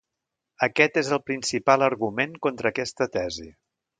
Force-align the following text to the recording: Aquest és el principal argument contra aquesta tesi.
Aquest 0.67 0.95
és 1.01 1.11
el 1.17 1.21
principal 1.27 1.85
argument 1.89 2.35
contra 2.47 2.71
aquesta 2.75 3.09
tesi. 3.19 3.49